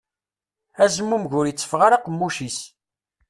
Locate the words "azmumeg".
0.83-1.31